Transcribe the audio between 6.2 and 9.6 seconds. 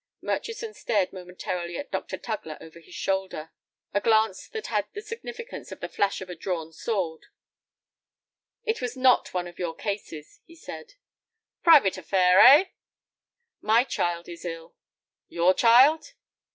of a drawn sword. "It was not one of